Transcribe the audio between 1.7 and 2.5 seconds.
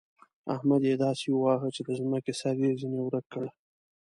چې د ځمکې